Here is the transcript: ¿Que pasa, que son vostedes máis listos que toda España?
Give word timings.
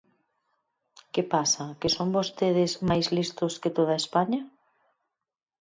¿Que 1.13 1.23
pasa, 1.33 1.65
que 1.79 1.89
son 1.95 2.09
vostedes 2.17 2.71
máis 2.89 3.05
listos 3.17 3.53
que 3.61 3.73
toda 3.77 3.95
España? 4.03 4.41